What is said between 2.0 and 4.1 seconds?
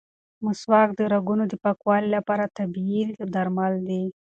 لپاره طبیعي درمل دي.